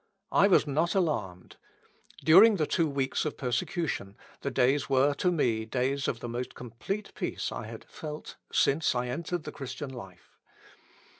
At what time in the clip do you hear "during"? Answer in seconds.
2.23-2.55